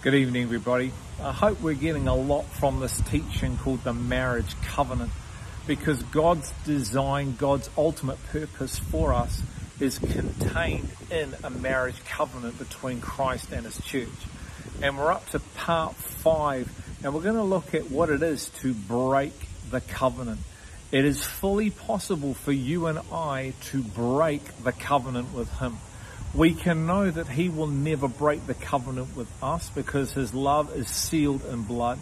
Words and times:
Good 0.00 0.14
evening, 0.14 0.44
everybody. 0.44 0.92
I 1.20 1.32
hope 1.32 1.60
we're 1.60 1.74
getting 1.74 2.06
a 2.06 2.14
lot 2.14 2.44
from 2.44 2.78
this 2.78 3.00
teaching 3.00 3.56
called 3.56 3.82
the 3.82 3.92
marriage 3.92 4.54
covenant 4.62 5.10
because 5.66 6.00
God's 6.04 6.52
design, 6.64 7.34
God's 7.36 7.68
ultimate 7.76 8.24
purpose 8.28 8.78
for 8.78 9.12
us 9.12 9.42
is 9.80 9.98
contained 9.98 10.88
in 11.10 11.34
a 11.42 11.50
marriage 11.50 11.96
covenant 12.04 12.60
between 12.60 13.00
Christ 13.00 13.50
and 13.50 13.64
His 13.64 13.76
church. 13.80 14.08
And 14.80 14.96
we're 14.96 15.10
up 15.10 15.28
to 15.30 15.40
part 15.40 15.96
five, 15.96 16.70
and 17.02 17.12
we're 17.12 17.22
going 17.22 17.34
to 17.34 17.42
look 17.42 17.74
at 17.74 17.90
what 17.90 18.08
it 18.08 18.22
is 18.22 18.50
to 18.60 18.74
break 18.74 19.32
the 19.68 19.80
covenant. 19.80 20.38
It 20.92 21.06
is 21.06 21.24
fully 21.24 21.70
possible 21.70 22.34
for 22.34 22.52
you 22.52 22.86
and 22.86 23.00
I 23.10 23.52
to 23.72 23.82
break 23.82 24.62
the 24.62 24.70
covenant 24.70 25.34
with 25.34 25.50
Him 25.58 25.76
we 26.34 26.52
can 26.54 26.86
know 26.86 27.10
that 27.10 27.28
he 27.28 27.48
will 27.48 27.66
never 27.66 28.08
break 28.08 28.46
the 28.46 28.54
covenant 28.54 29.16
with 29.16 29.30
us 29.42 29.70
because 29.70 30.12
his 30.12 30.34
love 30.34 30.76
is 30.76 30.88
sealed 30.88 31.44
in 31.46 31.62
blood. 31.62 31.98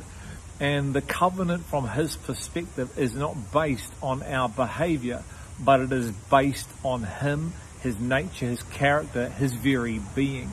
And 0.59 0.95
the 0.95 1.03
covenant 1.03 1.67
from 1.67 1.89
his 1.89 2.17
perspective 2.17 2.99
is 2.99 3.15
not 3.15 3.53
based 3.53 3.93
on 4.03 4.23
our 4.23 4.49
behavior, 4.49 5.23
but 5.61 5.81
it 5.81 5.93
is 5.93 6.11
based 6.11 6.69
on 6.83 7.03
him, 7.05 7.53
his 7.83 7.99
nature, 7.99 8.47
his 8.47 8.63
character, 8.63 9.29
his 9.29 9.53
very 9.53 10.01
being. 10.15 10.51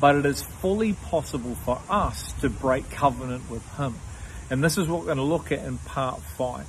But 0.00 0.16
it 0.16 0.26
is 0.26 0.42
fully 0.42 0.94
possible 0.94 1.54
for 1.54 1.80
us 1.88 2.32
to 2.40 2.50
break 2.50 2.90
covenant 2.90 3.48
with 3.50 3.64
him. 3.76 3.94
And 4.50 4.64
this 4.64 4.78
is 4.78 4.88
what 4.88 5.00
we're 5.00 5.06
going 5.06 5.18
to 5.18 5.22
look 5.22 5.52
at 5.52 5.60
in 5.60 5.78
part 5.78 6.20
five. 6.36 6.66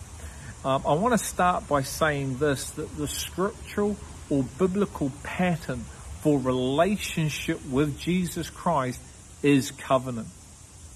Um, 0.63 0.83
I 0.85 0.93
want 0.93 1.17
to 1.17 1.25
start 1.25 1.67
by 1.67 1.81
saying 1.81 2.37
this, 2.37 2.69
that 2.71 2.95
the 2.95 3.07
scriptural 3.07 3.97
or 4.29 4.43
biblical 4.43 5.11
pattern 5.23 5.83
for 6.23 6.39
relationship 6.39 7.59
with 7.69 7.99
Jesus 7.99 8.49
Christ 8.49 9.01
is 9.43 9.71
covenant. 9.71 10.29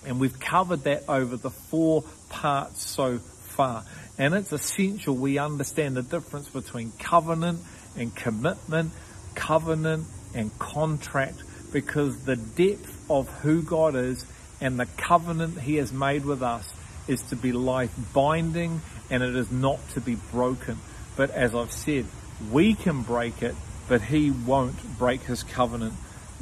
And 0.06 0.22
we've 0.22 0.40
covered 0.40 0.86
that 0.86 1.04
over 1.10 1.36
the 1.36 1.50
four 1.50 2.06
parts 2.30 2.90
so 2.90 3.18
far. 3.18 3.84
And 4.18 4.34
it's 4.34 4.54
essential 4.54 5.18
we 5.18 5.38
understand 5.38 5.98
the 5.98 6.02
difference 6.02 6.48
between 6.48 6.94
covenant 6.98 7.60
and 7.98 8.16
commitment, 8.16 8.94
covenant 9.36 10.08
and 10.34 10.58
contract, 10.60 11.44
because 11.74 12.18
the 12.24 12.38
depth 12.38 12.98
of 13.10 13.28
who 13.42 13.62
God 13.62 13.96
is 13.96 14.26
and 14.62 14.80
the 14.80 14.86
covenant 14.86 15.60
He 15.60 15.76
has 15.76 15.92
made 15.92 16.24
with 16.24 16.42
us 16.42 16.72
is 17.10 17.22
to 17.24 17.36
be 17.36 17.52
life 17.52 17.94
binding 18.14 18.80
and 19.10 19.22
it 19.22 19.36
is 19.36 19.52
not 19.52 19.80
to 19.90 20.00
be 20.00 20.16
broken. 20.32 20.80
But 21.18 21.32
as 21.32 21.54
I've 21.54 21.74
said, 21.74 22.06
we 22.50 22.76
can 22.76 23.02
break 23.02 23.42
it 23.42 23.56
but 23.88 24.02
he 24.02 24.32
won't 24.32 24.98
break 24.98 25.22
his 25.24 25.44
covenant 25.44 25.94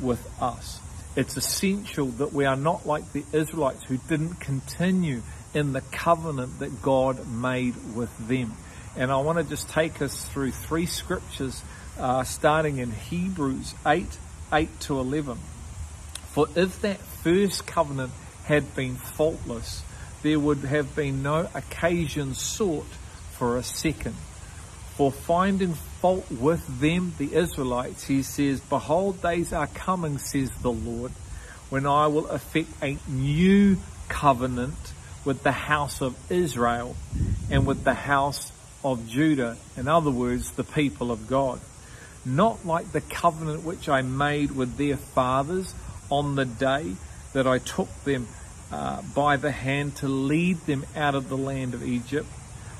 with 0.02 0.28
us. 0.42 0.80
It's 1.16 1.38
essential 1.38 2.08
that 2.08 2.34
we 2.34 2.46
are 2.46 2.58
not 2.58 2.86
like 2.86 3.14
the 3.14 3.24
Israelites 3.32 3.84
who 3.88 3.98
didn't 3.98 4.36
continue 4.36 5.22
in 5.54 5.72
the 5.72 5.82
covenant 5.82 6.60
that 6.60 6.82
God 6.82 7.26
made 7.28 7.76
with 7.96 8.16
them. 8.28 8.54
And 8.98 9.12
I 9.12 9.18
want 9.18 9.38
to 9.38 9.44
just 9.44 9.70
take 9.70 10.02
us 10.02 10.26
through 10.26 10.52
three 10.52 10.86
scriptures, 10.86 11.62
uh, 11.98 12.24
starting 12.24 12.78
in 12.78 12.92
Hebrews 12.92 13.74
8 13.86 14.06
8 14.52 14.80
to 14.82 15.00
11. 15.00 15.38
For 16.32 16.48
if 16.56 16.82
that 16.82 16.98
first 16.98 17.66
covenant 17.66 18.12
had 18.44 18.76
been 18.76 18.96
faultless, 18.96 19.84
there 20.22 20.40
would 20.40 20.60
have 20.60 20.96
been 20.96 21.24
no 21.24 21.48
occasion 21.54 22.36
sought 22.36 22.88
for 23.32 23.58
a 23.58 23.64
second. 23.64 24.16
For 24.96 25.12
finding 25.12 25.74
fault 25.74 26.32
with 26.32 26.80
them, 26.80 27.14
the 27.18 27.34
Israelites, 27.34 28.08
he 28.08 28.24
says, 28.24 28.62
Behold, 28.62 29.22
days 29.22 29.52
are 29.52 29.68
coming, 29.68 30.20
says 30.20 30.50
the 30.62 30.72
Lord, 30.72 31.12
when 31.70 31.86
I 31.86 32.08
will 32.08 32.28
effect 32.28 32.70
a 32.82 32.98
new 33.10 33.78
covenant 34.08 34.94
with 35.26 35.44
the 35.44 35.52
house 35.52 36.02
of 36.02 36.16
Israel 36.32 36.96
and 37.50 37.66
with 37.66 37.84
the 37.84 37.94
house 37.94 38.54
of 38.86 39.06
Judah. 39.10 39.58
In 39.76 39.90
other 39.90 40.12
words, 40.12 40.52
the 40.52 40.64
people 40.64 41.12
of 41.12 41.28
God. 41.28 41.60
Not 42.24 42.66
like 42.66 42.94
the 42.94 43.02
covenant 43.02 43.66
which 43.66 43.90
I 43.90 44.02
made 44.02 44.52
with 44.52 44.78
their 44.78 44.96
fathers 44.96 45.76
on 46.10 46.36
the 46.36 46.46
day 46.46 46.96
that 47.34 47.46
I 47.46 47.58
took 47.58 47.90
them 48.06 48.28
uh, 48.72 49.02
by 49.14 49.36
the 49.36 49.52
hand 49.52 49.98
to 49.98 50.08
lead 50.08 50.58
them 50.62 50.86
out 50.96 51.16
of 51.16 51.28
the 51.28 51.38
land 51.38 51.74
of 51.74 51.84
Egypt. 51.84 52.28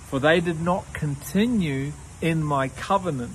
For 0.08 0.20
they 0.20 0.40
did 0.40 0.62
not 0.62 0.94
continue 0.94 1.92
in 2.22 2.44
my 2.44 2.70
covenant, 2.70 3.34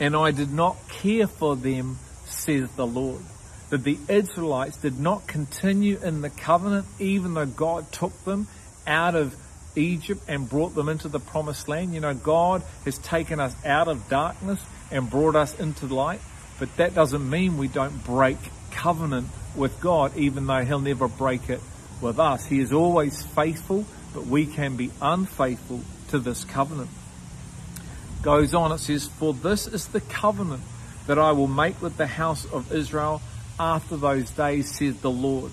and 0.00 0.16
I 0.16 0.30
did 0.30 0.52
not 0.52 0.76
care 0.88 1.26
for 1.26 1.56
them, 1.56 1.98
says 2.26 2.70
the 2.72 2.86
Lord. 2.86 3.22
That 3.70 3.82
the 3.82 3.98
Israelites 4.08 4.76
did 4.76 5.00
not 5.00 5.26
continue 5.26 5.98
in 6.02 6.20
the 6.20 6.30
covenant, 6.30 6.86
even 6.98 7.34
though 7.34 7.46
God 7.46 7.90
took 7.90 8.24
them 8.24 8.46
out 8.86 9.14
of 9.14 9.34
Egypt 9.74 10.22
and 10.28 10.48
brought 10.48 10.74
them 10.74 10.88
into 10.88 11.08
the 11.08 11.18
promised 11.18 11.68
land. 11.68 11.92
You 11.92 12.00
know, 12.00 12.14
God 12.14 12.62
has 12.84 12.98
taken 12.98 13.40
us 13.40 13.54
out 13.64 13.88
of 13.88 14.08
darkness 14.08 14.60
and 14.90 15.10
brought 15.10 15.34
us 15.34 15.58
into 15.58 15.86
light, 15.86 16.20
but 16.58 16.74
that 16.76 16.94
doesn't 16.94 17.28
mean 17.28 17.58
we 17.58 17.68
don't 17.68 18.04
break 18.04 18.38
covenant 18.70 19.28
with 19.56 19.80
God, 19.80 20.16
even 20.16 20.46
though 20.46 20.64
He'll 20.64 20.78
never 20.78 21.08
break 21.08 21.50
it 21.50 21.60
with 22.00 22.20
us. 22.20 22.46
He 22.46 22.60
is 22.60 22.72
always 22.72 23.22
faithful, 23.22 23.84
but 24.14 24.26
we 24.26 24.46
can 24.46 24.76
be 24.76 24.90
unfaithful 25.02 25.80
to 26.08 26.18
this 26.18 26.44
covenant 26.44 26.90
goes 28.22 28.54
on, 28.54 28.72
it 28.72 28.78
says, 28.78 29.06
For 29.06 29.32
this 29.32 29.66
is 29.66 29.88
the 29.88 30.00
covenant 30.00 30.62
that 31.06 31.18
I 31.18 31.32
will 31.32 31.46
make 31.46 31.80
with 31.80 31.96
the 31.96 32.06
house 32.06 32.44
of 32.46 32.72
Israel 32.72 33.22
after 33.58 33.96
those 33.96 34.30
days, 34.30 34.74
says 34.74 35.00
the 35.00 35.10
Lord. 35.10 35.52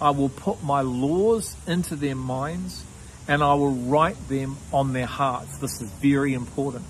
I 0.00 0.10
will 0.10 0.28
put 0.28 0.62
my 0.62 0.80
laws 0.80 1.56
into 1.66 1.96
their 1.96 2.16
minds 2.16 2.84
and 3.28 3.42
I 3.42 3.54
will 3.54 3.70
write 3.70 4.28
them 4.28 4.56
on 4.72 4.92
their 4.92 5.06
hearts. 5.06 5.58
This 5.58 5.80
is 5.80 5.90
very 5.90 6.34
important. 6.34 6.84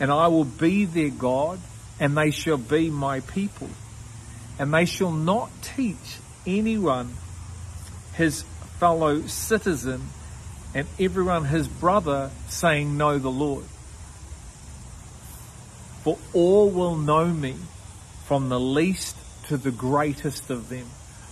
And 0.00 0.10
I 0.10 0.28
will 0.28 0.44
be 0.44 0.84
their 0.84 1.10
God 1.10 1.60
and 2.00 2.16
they 2.16 2.30
shall 2.30 2.56
be 2.56 2.90
my 2.90 3.20
people. 3.20 3.68
And 4.58 4.72
they 4.72 4.84
shall 4.84 5.12
not 5.12 5.50
teach 5.62 6.18
anyone 6.46 7.14
his 8.14 8.42
fellow 8.78 9.22
citizen 9.22 10.02
and 10.74 10.86
everyone 10.98 11.44
his 11.44 11.68
brother 11.68 12.30
saying, 12.48 12.96
Know 12.96 13.18
the 13.18 13.30
Lord 13.30 13.64
for 16.04 16.18
all 16.34 16.68
will 16.68 16.96
know 16.96 17.26
me 17.26 17.56
from 18.26 18.50
the 18.50 18.60
least 18.60 19.16
to 19.46 19.56
the 19.56 19.70
greatest 19.70 20.50
of 20.50 20.68
them. 20.68 20.86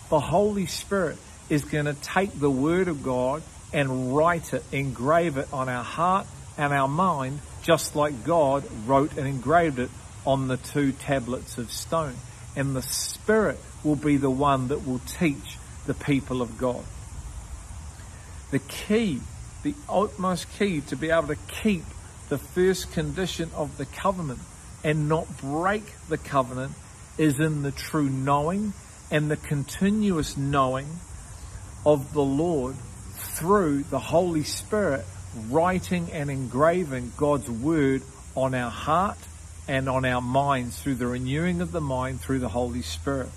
The 0.08 0.18
Holy 0.18 0.64
Spirit 0.64 1.18
is 1.50 1.66
going 1.66 1.84
to 1.84 1.94
take 1.94 2.32
the 2.32 2.50
Word 2.50 2.88
of 2.88 3.02
God 3.02 3.42
and 3.74 4.16
write 4.16 4.54
it, 4.54 4.64
engrave 4.72 5.36
it 5.36 5.48
on 5.52 5.68
our 5.68 5.84
heart 5.84 6.26
and 6.56 6.72
our 6.72 6.88
mind, 6.88 7.40
just 7.62 7.94
like 7.94 8.24
God 8.24 8.64
wrote 8.86 9.16
and 9.18 9.26
engraved 9.26 9.78
it 9.78 9.90
on 10.26 10.48
the 10.48 10.56
two 10.56 10.92
tablets 10.92 11.58
of 11.58 11.70
stone. 11.70 12.16
And 12.56 12.74
the 12.74 12.82
Spirit 12.82 13.58
will 13.84 13.96
be 13.96 14.16
the 14.16 14.30
one 14.30 14.68
that 14.68 14.86
will 14.86 15.00
teach 15.00 15.58
the 15.86 15.94
people 15.94 16.40
of 16.40 16.56
God. 16.56 16.84
The 18.50 18.58
key, 18.58 19.20
the 19.62 19.74
utmost 19.88 20.46
key 20.58 20.80
to 20.82 20.96
be 20.96 21.10
able 21.10 21.28
to 21.28 21.36
keep 21.62 21.84
the 22.30 22.38
first 22.38 22.92
condition 22.92 23.50
of 23.54 23.76
the 23.76 23.84
covenant 23.84 24.40
and 24.84 25.08
not 25.08 25.26
break 25.38 25.84
the 26.08 26.18
covenant 26.18 26.72
is 27.18 27.38
in 27.38 27.62
the 27.62 27.72
true 27.72 28.08
knowing 28.08 28.72
and 29.10 29.30
the 29.30 29.36
continuous 29.36 30.36
knowing 30.36 30.86
of 31.84 32.12
the 32.12 32.22
Lord 32.22 32.74
through 33.14 33.82
the 33.84 33.98
Holy 33.98 34.44
Spirit 34.44 35.04
writing 35.48 36.10
and 36.12 36.30
engraving 36.30 37.12
God's 37.16 37.50
word 37.50 38.02
on 38.34 38.54
our 38.54 38.70
heart 38.70 39.18
and 39.68 39.88
on 39.88 40.04
our 40.04 40.20
minds 40.20 40.80
through 40.80 40.96
the 40.96 41.06
renewing 41.06 41.60
of 41.60 41.72
the 41.72 41.80
mind 41.80 42.20
through 42.20 42.40
the 42.40 42.48
Holy 42.48 42.82
Spirit. 42.82 43.28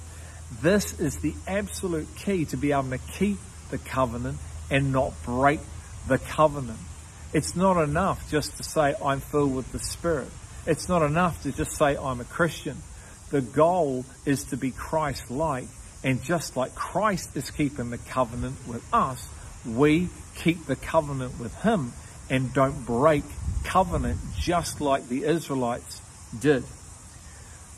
This 0.62 1.00
is 1.00 1.18
the 1.18 1.34
absolute 1.48 2.08
key 2.16 2.46
to 2.46 2.58
be 2.58 2.72
able 2.72 2.90
to 2.90 2.98
keep 2.98 3.38
the 3.70 3.78
covenant 3.78 4.38
and 4.70 4.92
not 4.92 5.14
break 5.24 5.60
the 6.08 6.18
covenant. 6.18 6.80
It's 7.34 7.56
not 7.56 7.82
enough 7.82 8.30
just 8.30 8.58
to 8.58 8.64
say, 8.64 8.96
I'm 9.04 9.20
filled 9.20 9.56
with 9.56 9.72
the 9.72 9.80
Spirit. 9.80 10.30
It's 10.66 10.90
not 10.90 11.04
enough 11.04 11.44
to 11.44 11.52
just 11.52 11.72
say, 11.72 11.96
I'm 11.96 12.20
a 12.20 12.26
Christian. 12.26 12.78
The 13.30 13.42
goal 13.42 14.06
is 14.26 14.46
to 14.46 14.58
be 14.58 14.72
Christ 14.72 15.30
like. 15.30 15.68
And 16.04 16.24
just 16.24 16.56
like 16.56 16.76
Christ 16.76 17.36
is 17.36 17.50
keeping 17.52 17.90
the 17.90 17.98
covenant 17.98 18.68
with 18.68 18.84
us, 18.94 19.28
we 19.66 20.10
keep 20.36 20.66
the 20.66 20.76
covenant 20.76 21.40
with 21.40 21.54
Him 21.62 21.94
and 22.30 22.54
don't 22.54 22.86
break 22.86 23.24
covenant 23.64 24.20
just 24.40 24.82
like 24.82 25.08
the 25.08 25.24
Israelites 25.24 26.02
did. 26.40 26.64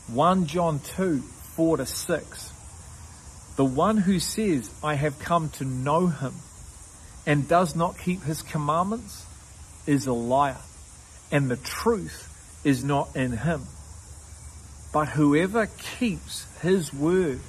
1 0.08 0.46
John 0.46 0.80
2 0.80 1.20
4 1.20 1.76
to 1.78 1.86
6. 1.86 2.52
The 3.56 3.64
one 3.64 3.96
who 3.96 4.20
says, 4.20 4.70
I 4.82 4.94
have 4.94 5.18
come 5.18 5.50
to 5.50 5.64
know 5.64 6.06
Him 6.06 6.34
and 7.26 7.48
does 7.48 7.74
not 7.74 7.98
keep 7.98 8.22
His 8.22 8.42
commandments 8.42 9.26
is 9.86 10.06
a 10.06 10.12
liar. 10.12 10.58
And 11.32 11.50
the 11.50 11.56
truth 11.56 12.27
is 12.68 12.84
not 12.84 13.16
in 13.16 13.32
him. 13.32 13.62
But 14.92 15.08
whoever 15.08 15.66
keeps 15.98 16.46
his 16.60 16.92
word, 16.92 17.40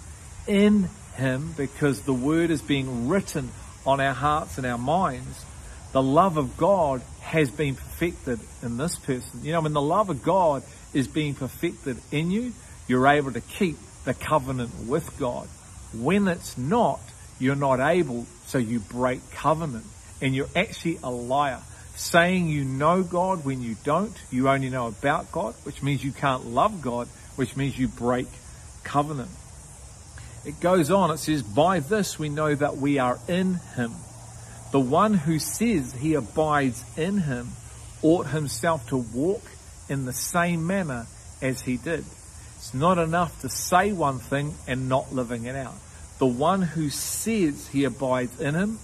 in 0.48 0.88
him 1.16 1.54
because 1.58 2.02
the 2.04 2.14
word 2.14 2.52
is 2.52 2.62
being 2.62 3.10
written 3.10 3.50
on 3.86 4.00
our 4.00 4.14
hearts 4.14 4.58
and 4.58 4.66
our 4.66 4.78
minds, 4.78 5.46
the 5.92 6.02
love 6.02 6.38
of 6.38 6.56
God 6.56 7.02
has 7.20 7.52
been 7.52 7.76
perfected 7.76 8.40
in 8.64 8.78
this 8.78 8.98
person. 8.98 9.44
You 9.44 9.52
know, 9.52 9.62
when 9.62 9.74
the 9.74 9.82
love 9.82 10.10
of 10.10 10.24
God 10.24 10.64
is 10.94 11.10
being 11.10 11.34
perfected 11.36 11.98
in 12.12 12.32
you, 12.32 12.54
you're 12.88 13.08
able 13.08 13.34
to 13.34 13.42
keep 13.42 13.78
the 14.06 14.14
covenant 14.14 14.72
with 14.88 15.20
God. 15.20 15.50
When 15.94 16.30
it's 16.30 16.58
not, 16.58 17.02
you're 17.40 17.56
not 17.56 17.82
able, 17.82 18.26
so 18.46 18.58
you 18.58 18.80
break 18.80 19.32
covenant. 19.32 19.86
And 20.22 20.34
you're 20.34 20.50
actually 20.56 20.98
a 21.04 21.12
liar. 21.12 21.62
Saying 22.00 22.48
you 22.48 22.64
know 22.64 23.04
God 23.04 23.44
when 23.44 23.62
you 23.62 23.76
don't, 23.84 24.16
you 24.32 24.48
only 24.48 24.70
know 24.70 24.88
about 24.88 25.34
God, 25.34 25.54
which 25.64 25.84
means 25.84 26.02
you 26.02 26.14
can't 26.14 26.46
love 26.46 26.82
God, 26.82 27.10
which 27.36 27.58
means 27.58 27.78
you 27.78 27.90
break 27.90 28.28
covenant. 28.86 29.30
It 30.46 30.62
goes 30.62 30.92
on, 30.92 31.12
it 31.12 31.18
says, 31.18 31.44
By 31.44 31.82
this 31.82 32.18
we 32.18 32.30
know 32.30 32.56
that 32.56 32.78
we 32.78 33.00
are 33.00 33.20
in 33.28 33.56
him. 33.76 33.92
The 34.72 34.80
one 34.80 35.14
who 35.14 35.40
says 35.40 35.94
he 35.94 36.14
abides 36.14 36.86
in 36.96 37.18
him 37.18 37.50
ought 38.02 38.28
himself 38.28 38.88
to 38.88 38.98
walk 38.98 39.44
in 39.90 40.06
the 40.06 40.14
same 40.14 40.66
manner 40.66 41.06
as 41.42 41.60
he 41.60 41.76
did. 41.76 42.06
It's 42.56 42.74
not 42.74 42.98
enough 42.98 43.42
to 43.42 43.50
say 43.50 43.92
one 43.92 44.20
thing 44.20 44.54
and 44.70 44.88
not 44.88 45.12
living 45.12 45.44
it 45.44 45.56
out. 45.58 45.76
The 46.20 46.28
one 46.28 46.62
who 46.62 46.90
says 46.90 47.68
he 47.68 47.84
abides 47.84 48.40
in 48.40 48.56
him 48.56 48.80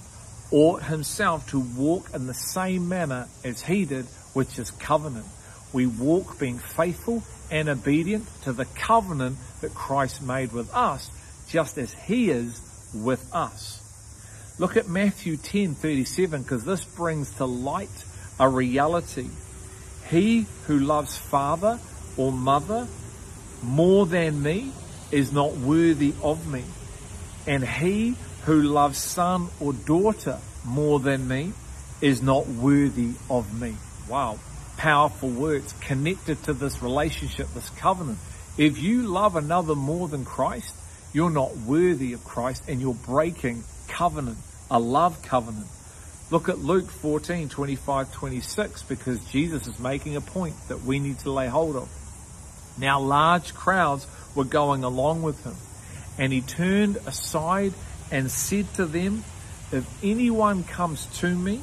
ought 0.50 0.82
himself 0.82 1.50
to 1.50 1.60
walk 1.60 2.14
in 2.14 2.26
the 2.26 2.34
same 2.34 2.88
manner 2.88 3.28
as 3.44 3.62
he 3.62 3.84
did, 3.84 4.04
which 4.32 4.58
is 4.58 4.70
covenant. 4.70 5.26
We 5.72 5.86
walk 5.86 6.38
being 6.38 6.58
faithful 6.58 7.22
and 7.50 7.68
obedient 7.68 8.26
to 8.42 8.52
the 8.52 8.64
covenant 8.64 9.38
that 9.60 9.74
Christ 9.74 10.22
made 10.22 10.52
with 10.52 10.72
us, 10.74 11.10
just 11.48 11.78
as 11.78 11.92
he 11.92 12.30
is 12.30 12.60
with 12.94 13.28
us. 13.34 13.82
Look 14.58 14.76
at 14.76 14.88
Matthew 14.88 15.36
10:37 15.36 16.42
because 16.42 16.64
this 16.64 16.84
brings 16.84 17.30
to 17.34 17.44
light 17.44 18.04
a 18.40 18.48
reality. 18.48 19.28
He 20.08 20.46
who 20.66 20.78
loves 20.78 21.16
father 21.16 21.78
or 22.16 22.32
mother 22.32 22.86
more 23.62 24.06
than 24.06 24.42
me 24.42 24.72
is 25.10 25.32
not 25.32 25.56
worthy 25.56 26.14
of 26.22 26.46
me. 26.46 26.64
And 27.46 27.66
he 27.66 28.16
who 28.46 28.62
loves 28.62 28.96
son 28.96 29.48
or 29.58 29.72
daughter 29.72 30.38
more 30.64 31.00
than 31.00 31.26
me 31.26 31.52
is 32.00 32.22
not 32.22 32.46
worthy 32.46 33.10
of 33.28 33.60
me. 33.60 33.74
Wow. 34.08 34.38
Powerful 34.76 35.30
words 35.30 35.72
connected 35.80 36.40
to 36.44 36.52
this 36.52 36.80
relationship, 36.80 37.48
this 37.54 37.70
covenant. 37.70 38.18
If 38.56 38.78
you 38.78 39.08
love 39.08 39.34
another 39.34 39.74
more 39.74 40.06
than 40.06 40.24
Christ, 40.24 40.76
you're 41.12 41.30
not 41.30 41.56
worthy 41.56 42.12
of 42.12 42.24
Christ 42.24 42.62
and 42.68 42.80
you're 42.80 42.94
breaking 42.94 43.64
covenant, 43.88 44.38
a 44.70 44.78
love 44.78 45.22
covenant. 45.22 45.66
Look 46.30 46.48
at 46.48 46.58
Luke 46.58 46.88
14, 46.88 47.48
25, 47.48 48.12
26, 48.12 48.82
because 48.84 49.24
Jesus 49.24 49.66
is 49.66 49.80
making 49.80 50.14
a 50.14 50.20
point 50.20 50.54
that 50.68 50.82
we 50.82 51.00
need 51.00 51.18
to 51.20 51.32
lay 51.32 51.48
hold 51.48 51.74
of. 51.74 51.88
Now 52.78 53.00
large 53.00 53.54
crowds 53.54 54.06
were 54.36 54.44
going 54.44 54.84
along 54.84 55.22
with 55.22 55.42
him, 55.42 55.56
and 56.16 56.32
he 56.32 56.42
turned 56.42 56.96
aside 57.06 57.72
and 58.10 58.30
said 58.30 58.72
to 58.74 58.86
them, 58.86 59.24
If 59.72 59.86
anyone 60.02 60.64
comes 60.64 61.06
to 61.20 61.34
me 61.34 61.60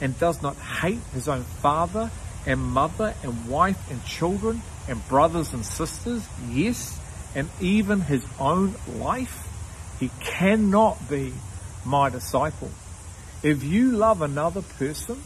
and 0.00 0.18
does 0.18 0.42
not 0.42 0.56
hate 0.56 1.00
his 1.12 1.28
own 1.28 1.42
father 1.42 2.10
and 2.46 2.60
mother 2.60 3.14
and 3.22 3.48
wife 3.48 3.90
and 3.90 4.04
children 4.04 4.62
and 4.88 5.06
brothers 5.08 5.52
and 5.52 5.64
sisters, 5.64 6.26
yes, 6.48 6.98
and 7.34 7.48
even 7.60 8.00
his 8.00 8.24
own 8.38 8.74
life, 8.98 9.46
he 9.98 10.10
cannot 10.20 11.08
be 11.08 11.32
my 11.84 12.08
disciple. 12.08 12.70
If 13.42 13.62
you 13.62 13.92
love 13.92 14.22
another 14.22 14.62
person, 14.62 15.22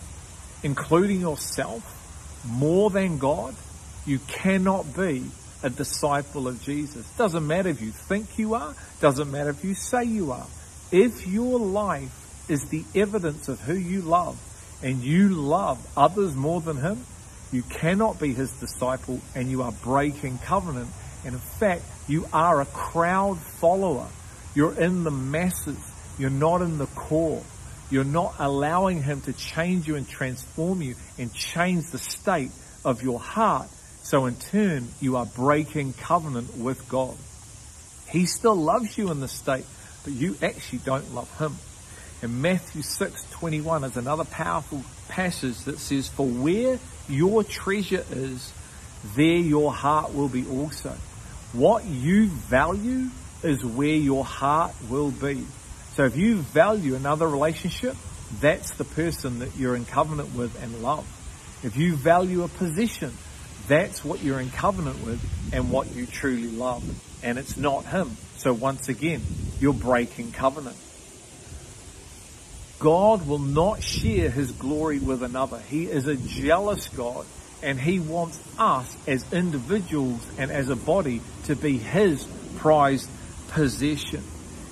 including 0.62 1.20
yourself, 1.20 1.90
more 2.46 2.90
than 2.90 3.18
God, 3.18 3.54
you 4.06 4.18
cannot 4.18 4.94
be 4.96 5.24
a 5.64 5.70
disciple 5.70 6.46
of 6.46 6.62
Jesus. 6.62 7.08
Doesn't 7.16 7.46
matter 7.46 7.70
if 7.70 7.80
you 7.80 7.90
think 7.90 8.38
you 8.38 8.54
are, 8.54 8.74
doesn't 9.00 9.30
matter 9.30 9.50
if 9.50 9.64
you 9.64 9.74
say 9.74 10.04
you 10.04 10.32
are. 10.32 10.46
If 10.92 11.26
your 11.26 11.58
life 11.58 12.50
is 12.50 12.66
the 12.66 12.84
evidence 12.94 13.48
of 13.48 13.58
who 13.60 13.74
you 13.74 14.02
love 14.02 14.38
and 14.82 15.02
you 15.02 15.30
love 15.30 15.84
others 15.96 16.34
more 16.34 16.60
than 16.60 16.76
him, 16.76 17.04
you 17.50 17.62
cannot 17.62 18.20
be 18.20 18.34
his 18.34 18.52
disciple 18.52 19.20
and 19.34 19.50
you 19.50 19.62
are 19.62 19.72
breaking 19.72 20.38
covenant. 20.38 20.90
And 21.24 21.34
in 21.34 21.40
fact, 21.40 21.82
you 22.06 22.26
are 22.32 22.60
a 22.60 22.66
crowd 22.66 23.38
follower. 23.38 24.08
You're 24.54 24.78
in 24.78 25.02
the 25.04 25.10
masses. 25.10 25.78
You're 26.18 26.30
not 26.30 26.60
in 26.60 26.76
the 26.76 26.86
core. 26.86 27.42
You're 27.90 28.04
not 28.04 28.34
allowing 28.38 29.02
him 29.02 29.22
to 29.22 29.32
change 29.32 29.88
you 29.88 29.96
and 29.96 30.06
transform 30.06 30.82
you 30.82 30.96
and 31.18 31.32
change 31.32 31.90
the 31.90 31.98
state 31.98 32.50
of 32.84 33.02
your 33.02 33.18
heart. 33.18 33.68
So 34.04 34.26
in 34.26 34.36
turn, 34.36 34.88
you 35.00 35.16
are 35.16 35.24
breaking 35.24 35.94
covenant 35.94 36.58
with 36.58 36.88
God. 36.90 37.16
He 38.10 38.26
still 38.26 38.54
loves 38.54 38.96
you 38.98 39.10
in 39.10 39.20
this 39.20 39.32
state, 39.32 39.64
but 40.04 40.12
you 40.12 40.36
actually 40.42 40.80
don't 40.80 41.14
love 41.14 41.34
him. 41.38 41.56
And 42.20 42.42
Matthew 42.42 42.82
6:21 42.82 43.82
is 43.82 43.96
another 43.96 44.24
powerful 44.24 44.84
passage 45.08 45.58
that 45.64 45.78
says, 45.78 46.08
"For 46.08 46.26
where 46.26 46.78
your 47.08 47.44
treasure 47.44 48.04
is, 48.10 48.52
there 49.16 49.38
your 49.38 49.72
heart 49.72 50.14
will 50.14 50.28
be 50.28 50.46
also." 50.46 50.94
What 51.54 51.86
you 51.86 52.26
value 52.26 53.08
is 53.42 53.64
where 53.64 53.96
your 53.96 54.24
heart 54.24 54.74
will 54.90 55.12
be. 55.12 55.46
So 55.96 56.04
if 56.04 56.16
you 56.16 56.36
value 56.36 56.94
another 56.94 57.26
relationship, 57.26 57.96
that's 58.40 58.72
the 58.72 58.84
person 58.84 59.38
that 59.38 59.56
you're 59.56 59.76
in 59.76 59.86
covenant 59.86 60.34
with 60.34 60.62
and 60.62 60.82
love. 60.82 61.06
If 61.62 61.76
you 61.76 61.96
value 61.96 62.42
a 62.42 62.48
position, 62.48 63.16
that's 63.68 64.04
what 64.04 64.22
you're 64.22 64.40
in 64.40 64.50
covenant 64.50 65.04
with 65.04 65.20
and 65.52 65.70
what 65.70 65.94
you 65.94 66.06
truly 66.06 66.50
love. 66.50 66.82
And 67.22 67.38
it's 67.38 67.56
not 67.56 67.84
him. 67.86 68.16
So 68.36 68.52
once 68.52 68.88
again, 68.88 69.22
you're 69.60 69.72
breaking 69.72 70.32
covenant. 70.32 70.76
God 72.78 73.26
will 73.26 73.38
not 73.38 73.82
share 73.82 74.28
his 74.28 74.52
glory 74.52 74.98
with 74.98 75.22
another. 75.22 75.58
He 75.58 75.84
is 75.84 76.06
a 76.06 76.16
jealous 76.16 76.88
God 76.88 77.24
and 77.62 77.80
he 77.80 77.98
wants 77.98 78.38
us 78.58 78.94
as 79.06 79.24
individuals 79.32 80.20
and 80.36 80.50
as 80.50 80.68
a 80.68 80.76
body 80.76 81.22
to 81.44 81.56
be 81.56 81.78
his 81.78 82.26
prized 82.56 83.08
possession. 83.48 84.22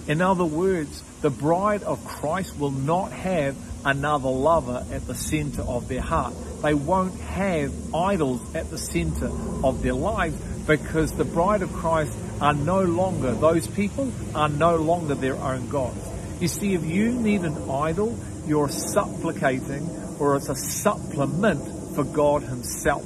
In 0.07 0.21
other 0.21 0.45
words, 0.45 1.03
the 1.23 1.31
bride 1.31 1.85
of 1.85 2.05
Christ 2.05 2.59
will 2.59 2.71
not 2.71 3.13
have 3.13 3.57
another 3.85 4.29
lover 4.29 4.85
at 4.91 5.07
the 5.07 5.15
center 5.15 5.63
of 5.63 5.89
their 5.89 6.01
heart. 6.01 6.35
They 6.63 6.75
won't 6.75 7.19
have 7.21 7.73
idols 7.95 8.55
at 8.55 8.71
the 8.71 8.79
center 8.79 9.31
of 9.65 9.83
their 9.83 9.95
lives 9.95 10.37
because 10.67 11.13
the 11.13 11.25
bride 11.25 11.63
of 11.63 11.73
Christ 11.73 12.17
are 12.41 12.55
no 12.55 12.83
longer, 12.83 13.33
those 13.33 13.67
people 13.67 14.13
are 14.35 14.49
no 14.49 14.77
longer 14.77 15.15
their 15.15 15.37
own 15.37 15.69
gods. 15.69 16.09
You 16.41 16.49
see, 16.49 16.75
if 16.75 16.85
you 16.85 17.13
need 17.13 17.43
an 17.43 17.71
idol, 17.71 18.19
you're 18.47 18.69
supplicating 18.69 19.89
or 20.19 20.37
it's 20.37 20.49
a 20.49 20.57
supplement 20.57 21.95
for 21.95 22.05
God 22.05 22.43
Himself. 22.43 23.05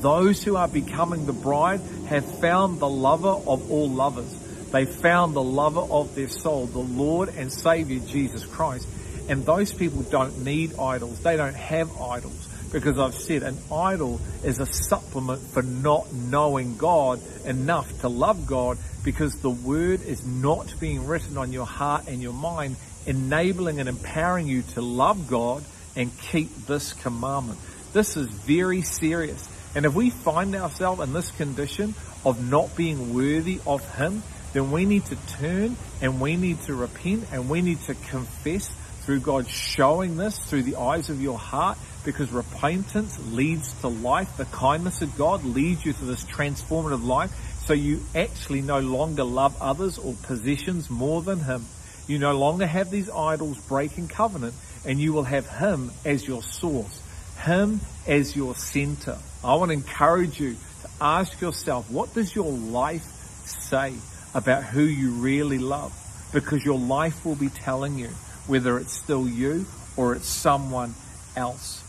Those 0.00 0.42
who 0.42 0.56
are 0.56 0.68
becoming 0.68 1.26
the 1.26 1.32
bride 1.32 1.80
have 2.08 2.40
found 2.40 2.80
the 2.80 2.88
lover 2.88 3.28
of 3.28 3.70
all 3.70 3.88
lovers. 3.88 4.32
They 4.70 4.84
found 4.84 5.34
the 5.34 5.42
lover 5.42 5.80
of 5.80 6.14
their 6.14 6.28
soul, 6.28 6.66
the 6.66 6.78
Lord 6.78 7.30
and 7.30 7.52
Savior 7.52 8.00
Jesus 8.00 8.44
Christ. 8.44 8.86
And 9.28 9.44
those 9.44 9.72
people 9.72 10.02
don't 10.02 10.44
need 10.44 10.78
idols. 10.78 11.20
They 11.20 11.36
don't 11.36 11.54
have 11.54 12.00
idols. 12.00 12.48
Because 12.72 12.98
I've 12.98 13.14
said 13.14 13.42
an 13.42 13.58
idol 13.72 14.20
is 14.44 14.58
a 14.58 14.66
supplement 14.66 15.40
for 15.40 15.62
not 15.62 16.12
knowing 16.12 16.76
God 16.76 17.20
enough 17.44 18.00
to 18.00 18.08
love 18.08 18.46
God 18.46 18.78
because 19.04 19.36
the 19.36 19.50
word 19.50 20.02
is 20.02 20.26
not 20.26 20.78
being 20.80 21.06
written 21.06 21.38
on 21.38 21.52
your 21.52 21.64
heart 21.64 22.08
and 22.08 22.20
your 22.20 22.32
mind, 22.32 22.76
enabling 23.06 23.78
and 23.78 23.88
empowering 23.88 24.48
you 24.48 24.62
to 24.74 24.82
love 24.82 25.28
God 25.28 25.64
and 25.94 26.16
keep 26.18 26.54
this 26.66 26.92
commandment. 26.92 27.58
This 27.92 28.16
is 28.16 28.26
very 28.26 28.82
serious. 28.82 29.48
And 29.74 29.86
if 29.86 29.94
we 29.94 30.10
find 30.10 30.54
ourselves 30.56 31.00
in 31.02 31.12
this 31.12 31.30
condition 31.30 31.94
of 32.24 32.50
not 32.50 32.74
being 32.76 33.14
worthy 33.14 33.60
of 33.66 33.94
Him, 33.94 34.22
then 34.52 34.72
we 34.72 34.84
need 34.84 35.04
to 35.06 35.16
turn 35.38 35.76
and 36.00 36.20
we 36.20 36.36
need 36.36 36.60
to 36.62 36.74
repent 36.74 37.26
and 37.30 37.48
we 37.48 37.62
need 37.62 37.80
to 37.82 37.94
confess 37.94 38.70
through 39.06 39.20
God 39.20 39.48
showing 39.48 40.16
this 40.16 40.38
through 40.38 40.64
the 40.64 40.76
eyes 40.76 41.08
of 41.08 41.22
your 41.22 41.38
heart 41.38 41.78
because 42.04 42.30
repentance 42.30 43.18
leads 43.32 43.72
to 43.80 43.88
life. 43.88 44.36
The 44.36 44.44
kindness 44.44 45.00
of 45.00 45.16
God 45.16 45.44
leads 45.44 45.84
you 45.84 45.94
to 45.94 46.04
this 46.04 46.24
transformative 46.24 47.04
life. 47.04 47.30
So 47.66 47.72
you 47.72 48.00
actually 48.14 48.60
no 48.60 48.80
longer 48.80 49.24
love 49.24 49.56
others 49.60 49.96
or 49.96 50.14
possessions 50.24 50.90
more 50.90 51.22
than 51.22 51.40
Him. 51.40 51.64
You 52.06 52.18
no 52.18 52.36
longer 52.36 52.66
have 52.66 52.90
these 52.90 53.08
idols 53.08 53.58
breaking 53.66 54.08
covenant 54.08 54.54
and 54.84 55.00
you 55.00 55.14
will 55.14 55.24
have 55.24 55.48
Him 55.48 55.90
as 56.04 56.26
your 56.26 56.42
source, 56.42 57.00
Him 57.38 57.80
as 58.06 58.36
your 58.36 58.54
center. 58.54 59.16
I 59.42 59.54
want 59.54 59.70
to 59.70 59.74
encourage 59.74 60.38
you 60.38 60.52
to 60.82 60.88
ask 61.00 61.40
yourself, 61.40 61.90
what 61.90 62.12
does 62.12 62.34
your 62.34 62.52
life 62.52 63.04
say? 63.46 63.94
about 64.36 64.62
who 64.62 64.82
you 64.82 65.12
really 65.12 65.58
love 65.58 65.94
because 66.30 66.62
your 66.62 66.78
life 66.78 67.24
will 67.24 67.34
be 67.34 67.48
telling 67.48 67.98
you 67.98 68.10
whether 68.46 68.78
it's 68.78 68.92
still 68.92 69.28
you 69.28 69.66
or 69.96 70.14
it's 70.14 70.28
someone 70.28 70.94
else. 71.36 71.82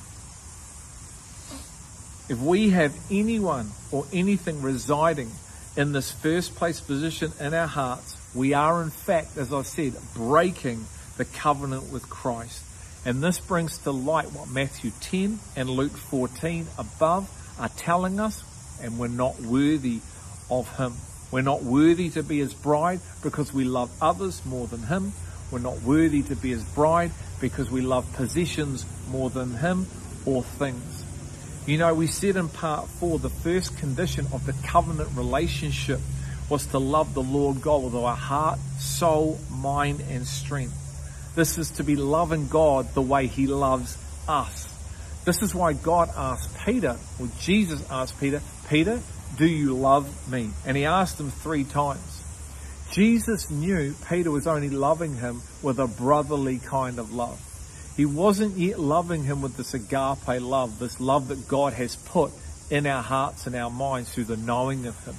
If 2.29 2.39
we 2.41 2.71
have 2.71 2.93
anyone 3.09 3.71
or 3.91 4.05
anything 4.11 4.61
residing 4.61 5.31
in 5.77 5.93
this 5.93 6.11
first 6.11 6.55
place 6.55 6.81
position 6.81 7.31
in 7.39 7.53
our 7.53 7.67
hearts, 7.67 8.17
we 8.33 8.53
are 8.53 8.83
in 8.83 8.89
fact, 8.89 9.37
as 9.37 9.53
I 9.53 9.61
said, 9.61 9.93
breaking 10.13 10.85
the 11.17 11.25
covenant 11.25 11.91
with 11.91 12.09
Christ. 12.09 12.63
And 13.05 13.23
this 13.23 13.39
brings 13.39 13.77
to 13.79 13.91
light 13.91 14.31
what 14.33 14.49
Matthew 14.49 14.91
10 14.99 15.39
and 15.55 15.69
Luke 15.69 15.95
14 15.95 16.67
above 16.77 17.29
are 17.59 17.69
telling 17.69 18.19
us, 18.19 18.43
and 18.81 18.99
we're 18.99 19.07
not 19.07 19.39
worthy 19.39 20.01
of 20.51 20.75
Him. 20.77 20.93
We're 21.31 21.41
not 21.41 21.63
worthy 21.63 22.09
to 22.11 22.23
be 22.23 22.39
His 22.39 22.53
bride 22.53 22.99
because 23.23 23.53
we 23.53 23.63
love 23.63 23.89
others 24.01 24.45
more 24.45 24.67
than 24.67 24.83
Him. 24.83 25.13
We're 25.51 25.59
not 25.59 25.81
worthy 25.81 26.23
to 26.23 26.35
be 26.35 26.49
His 26.49 26.63
bride 26.63 27.11
because 27.39 27.69
we 27.69 27.81
love 27.81 28.11
positions 28.13 28.85
more 29.09 29.29
than 29.29 29.53
Him 29.53 29.87
or 30.25 30.43
things. 30.43 31.03
You 31.65 31.77
know, 31.77 31.93
we 31.93 32.07
said 32.07 32.35
in 32.35 32.49
part 32.49 32.87
four 32.87 33.19
the 33.19 33.29
first 33.29 33.77
condition 33.77 34.25
of 34.31 34.45
the 34.45 34.53
covenant 34.67 35.09
relationship 35.15 35.99
was 36.49 36.65
to 36.67 36.77
love 36.77 37.13
the 37.13 37.21
Lord 37.23 37.61
God 37.61 37.83
with 37.83 37.95
our 37.95 38.15
heart, 38.15 38.59
soul, 38.79 39.37
mind, 39.51 40.01
and 40.09 40.25
strength. 40.25 41.33
This 41.35 41.57
is 41.57 41.71
to 41.71 41.83
be 41.83 41.95
loving 41.95 42.47
God 42.47 42.93
the 42.93 43.01
way 43.01 43.27
He 43.27 43.47
loves 43.47 43.97
us. 44.27 44.67
This 45.25 45.41
is 45.41 45.53
why 45.53 45.73
God 45.73 46.09
asked 46.15 46.57
Peter, 46.65 46.95
or 47.19 47.27
Jesus 47.39 47.83
asked 47.91 48.17
Peter, 48.17 48.41
Peter, 48.69 49.01
do 49.37 49.45
you 49.45 49.75
love 49.75 50.31
me? 50.31 50.49
And 50.65 50.77
he 50.77 50.85
asked 50.85 51.19
him 51.19 51.31
three 51.31 51.65
times. 51.65 52.16
Jesus 52.91 53.51
knew 53.51 53.93
Peter 54.07 54.31
was 54.31 54.47
only 54.47 54.69
loving 54.69 55.15
him 55.15 55.41
with 55.61 55.79
a 55.79 55.87
brotherly 55.87 56.57
kind 56.57 56.99
of 56.99 57.13
love. 57.13 57.41
He 57.97 58.05
wasn't 58.05 58.57
yet 58.57 58.79
loving 58.79 59.23
him 59.23 59.41
with 59.41 59.57
this 59.57 59.73
agape 59.73 60.41
love, 60.41 60.79
this 60.79 60.99
love 60.99 61.29
that 61.29 61.47
God 61.47 61.73
has 61.73 61.95
put 61.95 62.31
in 62.69 62.85
our 62.85 63.01
hearts 63.01 63.47
and 63.47 63.55
our 63.55 63.69
minds 63.69 64.13
through 64.13 64.25
the 64.25 64.37
knowing 64.37 64.85
of 64.85 65.03
him. 65.05 65.15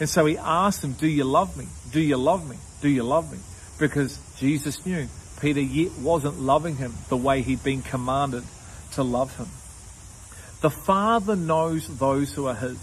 And 0.00 0.08
so 0.08 0.26
he 0.26 0.36
asked 0.38 0.82
him, 0.82 0.92
do 0.92 1.06
you 1.06 1.24
love 1.24 1.56
me? 1.56 1.66
Do 1.92 2.00
you 2.00 2.16
love 2.16 2.48
me? 2.48 2.56
Do 2.80 2.88
you 2.88 3.02
love 3.02 3.30
me? 3.32 3.38
Because 3.78 4.18
Jesus 4.38 4.84
knew 4.84 5.08
Peter 5.40 5.60
yet 5.60 5.92
wasn't 5.98 6.40
loving 6.40 6.76
him 6.76 6.92
the 7.08 7.16
way 7.16 7.42
he'd 7.42 7.62
been 7.62 7.82
commanded 7.82 8.44
to 8.92 9.02
love 9.02 9.36
him. 9.36 9.48
The 10.60 10.70
Father 10.70 11.36
knows 11.36 11.86
those 11.98 12.32
who 12.32 12.46
are 12.46 12.54
his. 12.54 12.78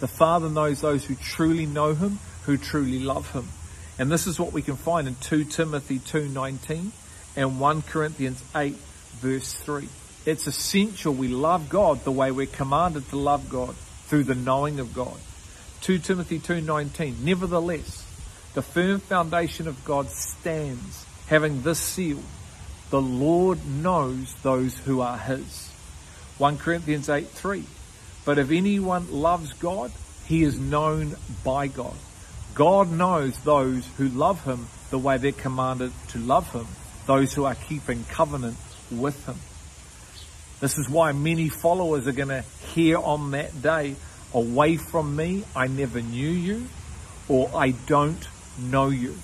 The 0.00 0.08
Father 0.08 0.50
knows 0.50 0.80
those 0.80 1.04
who 1.04 1.14
truly 1.14 1.66
know 1.66 1.94
him, 1.94 2.18
who 2.48 2.56
truly 2.56 2.98
love 2.98 3.30
him. 3.32 3.46
And 3.98 4.10
this 4.10 4.26
is 4.26 4.40
what 4.40 4.54
we 4.54 4.62
can 4.62 4.76
find 4.76 5.06
in 5.06 5.16
2 5.16 5.44
Timothy 5.44 5.98
2:19 5.98 6.92
and 7.36 7.60
1 7.60 7.82
Corinthians 7.82 8.42
8 8.56 8.74
verse 9.20 9.52
3. 9.52 9.86
It's 10.24 10.46
essential 10.46 11.12
we 11.12 11.28
love 11.28 11.68
God 11.68 12.04
the 12.04 12.10
way 12.10 12.30
we're 12.30 12.46
commanded 12.46 13.06
to 13.10 13.18
love 13.18 13.50
God 13.50 13.74
through 14.06 14.24
the 14.24 14.34
knowing 14.34 14.80
of 14.80 14.94
God. 14.94 15.18
2 15.82 15.98
Timothy 15.98 16.38
2:19 16.38 17.22
Nevertheless, 17.22 18.02
the 18.54 18.62
firm 18.62 19.00
foundation 19.00 19.68
of 19.68 19.84
God 19.84 20.08
stands, 20.08 21.04
having 21.26 21.60
this 21.60 21.78
seal 21.78 22.22
the 22.88 23.02
Lord 23.02 23.58
knows 23.66 24.34
those 24.42 24.78
who 24.78 25.02
are 25.02 25.18
his. 25.18 25.68
1 26.38 26.56
Corinthians 26.56 27.10
8 27.10 27.28
3. 27.28 27.64
But 28.24 28.38
if 28.38 28.50
anyone 28.50 29.12
loves 29.12 29.52
God, 29.52 29.92
he 30.24 30.42
is 30.42 30.58
known 30.58 31.16
by 31.44 31.66
God. 31.66 31.94
God 32.58 32.90
knows 32.90 33.38
those 33.42 33.86
who 33.98 34.08
love 34.08 34.42
him 34.42 34.66
the 34.90 34.98
way 34.98 35.16
they're 35.16 35.30
commanded 35.30 35.92
to 36.08 36.18
love 36.18 36.50
him, 36.50 36.66
those 37.06 37.32
who 37.32 37.44
are 37.44 37.54
keeping 37.54 38.02
covenant 38.10 38.56
with 38.90 39.24
him. 39.26 39.36
This 40.58 40.76
is 40.76 40.90
why 40.90 41.12
many 41.12 41.50
followers 41.50 42.08
are 42.08 42.12
going 42.12 42.30
to 42.30 42.42
hear 42.74 42.98
on 42.98 43.30
that 43.30 43.62
day, 43.62 43.94
away 44.34 44.76
from 44.76 45.14
me, 45.14 45.44
I 45.54 45.68
never 45.68 46.00
knew 46.00 46.28
you, 46.28 46.66
or 47.28 47.48
I 47.54 47.70
don't 47.86 48.26
know 48.58 48.88
you. 48.88 49.14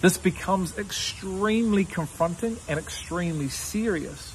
This 0.00 0.16
becomes 0.16 0.78
extremely 0.78 1.84
confronting 1.84 2.56
and 2.68 2.78
extremely 2.78 3.48
serious. 3.48 4.32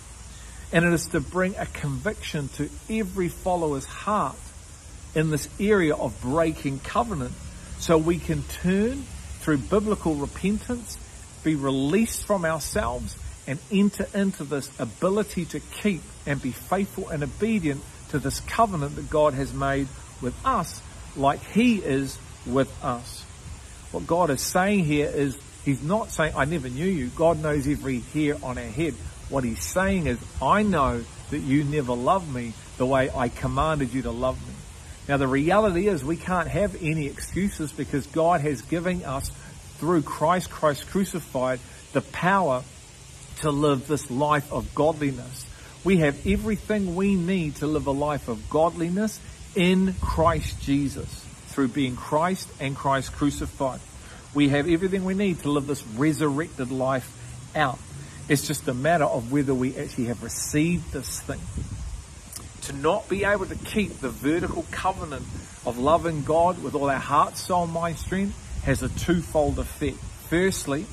And 0.74 0.84
it 0.84 0.92
is 0.92 1.08
to 1.08 1.22
bring 1.22 1.56
a 1.56 1.68
conviction 1.68 2.50
to 2.58 2.70
every 2.90 3.30
follower's 3.30 3.86
heart 3.86 4.36
in 5.16 5.30
this 5.30 5.48
area 5.58 5.96
of 5.96 6.22
breaking 6.22 6.80
covenant 6.80 7.32
so 7.80 7.98
we 7.98 8.18
can 8.18 8.44
turn 8.44 9.04
through 9.40 9.58
biblical 9.58 10.16
repentance, 10.16 10.98
be 11.44 11.56
released 11.56 12.26
from 12.26 12.46
ourselves, 12.46 13.16
and 13.48 13.60
enter 13.72 14.08
into 14.14 14.44
this 14.44 14.70
ability 14.80 15.46
to 15.46 15.60
keep 15.60 16.02
and 16.26 16.42
be 16.42 16.52
faithful 16.52 17.10
and 17.10 17.24
obedient 17.24 17.82
to 18.10 18.20
this 18.20 18.40
covenant 18.42 18.96
that 18.96 19.10
God 19.10 19.34
has 19.34 19.54
made 19.54 19.88
with 20.22 20.36
us 20.46 20.82
like 21.16 21.44
He 21.52 21.78
is 21.78 22.18
with 22.46 22.72
us. 22.84 23.24
What 23.92 24.08
God 24.08 24.30
is 24.30 24.42
saying 24.42 24.86
here 24.86 25.08
is 25.08 25.38
He's 25.64 25.82
not 25.82 26.12
saying, 26.12 26.34
I 26.36 26.46
never 26.46 26.70
knew 26.70 26.86
you. 26.86 27.08
God 27.08 27.42
knows 27.42 27.68
every 27.68 28.00
hair 28.00 28.36
on 28.44 28.58
our 28.58 28.64
head. 28.64 28.94
What 29.30 29.44
he's 29.44 29.64
saying 29.64 30.06
is, 30.06 30.20
I 30.42 30.62
know 30.62 31.04
that 31.32 31.40
you 31.40 31.64
never 31.64 31.94
loved 31.94 32.32
me 32.32 32.54
the 32.78 32.86
way 32.86 33.10
I 33.10 33.30
commanded 33.30 33.92
you 33.94 34.04
to 34.04 34.12
love 34.12 34.40
me. 34.48 34.54
Now 35.08 35.18
the 35.18 35.28
reality 35.28 35.88
is 35.88 36.04
we 36.04 36.18
can't 36.18 36.48
have 36.48 36.82
any 36.82 37.06
excuses 37.08 37.72
because 37.72 38.08
God 38.08 38.42
has 38.42 38.62
given 38.62 39.04
us 39.04 39.30
through 39.78 40.02
Christ, 40.02 40.50
Christ 40.50 40.88
crucified, 40.90 41.60
the 41.94 42.02
power 42.02 42.64
to 43.42 43.52
live 43.52 43.88
this 43.88 44.10
life 44.10 44.52
of 44.52 44.74
godliness. 44.74 45.46
We 45.84 45.98
have 45.98 46.26
everything 46.26 46.96
we 46.96 47.16
need 47.16 47.58
to 47.58 47.68
live 47.68 47.88
a 47.88 47.92
life 47.92 48.28
of 48.28 48.50
godliness 48.50 49.20
in 49.56 49.94
Christ 50.02 50.62
Jesus 50.62 51.24
through 51.50 51.70
being 51.70 51.96
Christ 51.96 52.50
and 52.60 52.76
Christ 52.76 53.14
crucified. 53.14 53.80
We 54.34 54.50
have 54.50 54.68
everything 54.68 55.06
we 55.06 55.14
need 55.14 55.40
to 55.40 55.52
live 55.52 55.68
this 55.68 55.86
resurrected 55.96 56.72
life 56.72 57.10
out. 57.56 57.80
It's 58.28 58.48
just 58.48 58.68
a 58.68 58.74
matter 58.74 59.06
of 59.06 59.32
whether 59.32 59.54
we 59.54 59.78
actually 59.78 60.06
have 60.06 60.24
received 60.24 60.92
this 60.92 61.22
thing. 61.22 61.40
To 62.66 62.74
not 62.74 63.08
be 63.08 63.24
able 63.24 63.46
to 63.46 63.56
keep 63.56 64.00
the 64.00 64.10
vertical 64.10 64.66
covenant 64.72 65.24
of 65.66 65.78
loving 65.78 66.24
God 66.24 66.62
with 66.64 66.74
all 66.74 66.90
our 66.90 66.98
heart, 66.98 67.38
soul, 67.38 67.68
mind, 67.68 67.98
strength 67.98 68.36
has 68.64 68.82
a 68.82 68.90
twofold 68.90 69.60
effect. 69.60 69.98
Firstly, 70.30 70.86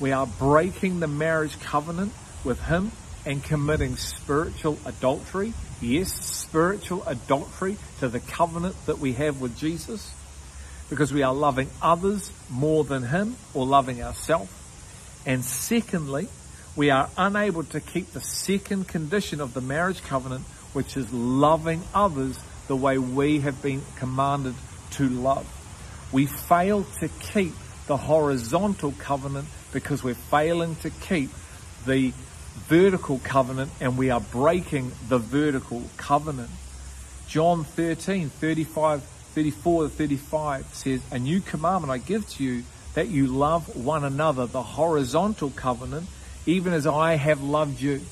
we 0.00 0.12
are 0.12 0.26
breaking 0.26 1.00
the 1.00 1.06
marriage 1.06 1.58
covenant 1.60 2.12
with 2.44 2.60
Him 2.60 2.92
and 3.24 3.42
committing 3.42 3.96
spiritual 3.96 4.78
adultery. 4.84 5.54
Yes, 5.80 6.12
spiritual 6.12 7.02
adultery 7.06 7.78
to 8.00 8.08
the 8.08 8.20
covenant 8.20 8.76
that 8.86 8.98
we 8.98 9.14
have 9.14 9.40
with 9.40 9.56
Jesus 9.56 10.12
because 10.90 11.12
we 11.12 11.22
are 11.22 11.34
loving 11.34 11.70
others 11.80 12.30
more 12.50 12.84
than 12.84 13.02
Him 13.02 13.36
or 13.54 13.64
loving 13.64 14.02
ourselves. 14.02 14.52
And 15.24 15.42
secondly, 15.42 16.28
we 16.76 16.90
are 16.90 17.08
unable 17.16 17.64
to 17.64 17.80
keep 17.80 18.12
the 18.12 18.20
second 18.20 18.88
condition 18.88 19.40
of 19.40 19.54
the 19.54 19.60
marriage 19.60 20.02
covenant, 20.02 20.44
which 20.74 20.96
is 20.96 21.12
loving 21.12 21.82
others 21.94 22.38
the 22.68 22.76
way 22.76 22.98
we 22.98 23.40
have 23.40 23.62
been 23.62 23.82
commanded 23.96 24.54
to 24.92 25.08
love. 25.08 25.46
We 26.12 26.26
fail 26.26 26.84
to 27.00 27.08
keep 27.08 27.54
the 27.86 27.96
horizontal 27.96 28.92
covenant 28.98 29.48
because 29.72 30.04
we're 30.04 30.14
failing 30.14 30.76
to 30.76 30.90
keep 30.90 31.30
the 31.86 32.12
vertical 32.68 33.20
covenant 33.24 33.70
and 33.80 33.98
we 33.98 34.10
are 34.10 34.20
breaking 34.20 34.92
the 35.08 35.18
vertical 35.18 35.82
covenant. 35.96 36.50
John 37.26 37.64
13, 37.64 38.28
35 38.28 39.02
34 39.34 39.82
to 39.82 39.88
35 39.88 40.66
says, 40.74 41.02
A 41.10 41.18
new 41.18 41.40
commandment 41.40 41.90
I 41.90 41.98
give 41.98 42.28
to 42.34 42.44
you 42.44 42.62
that 42.94 43.08
you 43.08 43.26
love 43.26 43.74
one 43.74 44.04
another, 44.04 44.46
the 44.46 44.62
horizontal 44.62 45.50
covenant, 45.50 46.06
even 46.46 46.72
as 46.72 46.86
I 46.86 47.16
have 47.16 47.42
loved 47.42 47.80
you. 47.80 48.02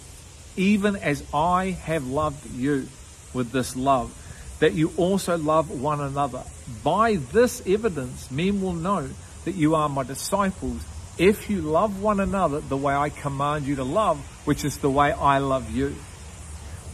Even 0.56 0.96
as 0.96 1.22
I 1.32 1.70
have 1.70 2.06
loved 2.06 2.50
you 2.54 2.88
with 3.32 3.52
this 3.52 3.74
love, 3.76 4.12
that 4.60 4.74
you 4.74 4.92
also 4.96 5.36
love 5.38 5.70
one 5.70 6.00
another. 6.00 6.42
By 6.84 7.16
this 7.16 7.62
evidence, 7.66 8.30
men 8.30 8.60
will 8.60 8.74
know 8.74 9.08
that 9.44 9.54
you 9.54 9.74
are 9.74 9.88
my 9.88 10.04
disciples 10.04 10.82
if 11.18 11.50
you 11.50 11.60
love 11.60 12.00
one 12.00 12.20
another 12.20 12.60
the 12.60 12.76
way 12.76 12.94
I 12.94 13.08
command 13.08 13.66
you 13.66 13.76
to 13.76 13.84
love, 13.84 14.18
which 14.44 14.64
is 14.64 14.78
the 14.78 14.90
way 14.90 15.12
I 15.12 15.38
love 15.38 15.70
you. 15.70 15.96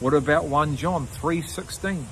What 0.00 0.14
about 0.14 0.44
1 0.44 0.76
John 0.76 1.06
3:16? 1.06 2.06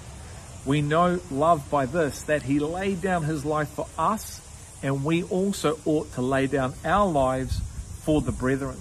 We 0.65 0.83
know 0.83 1.21
love 1.31 1.71
by 1.71 1.87
this, 1.87 2.23
that 2.23 2.43
he 2.43 2.59
laid 2.59 3.01
down 3.01 3.23
his 3.23 3.45
life 3.45 3.69
for 3.69 3.87
us, 3.97 4.41
and 4.83 5.05
we 5.05 5.23
also 5.23 5.79
ought 5.85 6.13
to 6.15 6.23
lay 6.23 6.49
down 6.49 6.75
our 6.85 7.09
lives 7.09 7.61
for 8.03 8.21
the 8.21 8.33
brethren. 8.33 8.77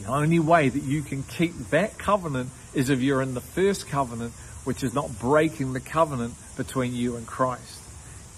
The 0.00 0.10
only 0.10 0.38
way 0.38 0.68
that 0.68 0.82
you 0.82 1.02
can 1.02 1.22
keep 1.22 1.52
that 1.70 1.98
covenant 1.98 2.50
is 2.72 2.88
if 2.88 3.00
you're 3.00 3.20
in 3.20 3.34
the 3.34 3.40
first 3.40 3.88
covenant, 3.88 4.32
which 4.64 4.82
is 4.82 4.94
not 4.94 5.18
breaking 5.18 5.72
the 5.72 5.80
covenant 5.80 6.34
between 6.56 6.94
you 6.94 7.16
and 7.16 7.26
Christ. 7.26 7.78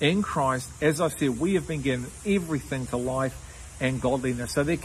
In 0.00 0.22
Christ, 0.22 0.68
as 0.80 1.00
I 1.00 1.08
said, 1.08 1.38
we 1.38 1.54
have 1.54 1.68
been 1.68 1.82
given 1.82 2.06
everything 2.26 2.86
to 2.86 2.96
life 2.96 3.36
and 3.80 4.00
godliness. 4.00 4.52
So 4.52 4.64
there 4.64 4.76